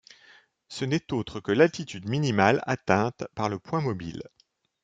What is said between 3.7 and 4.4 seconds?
mobile.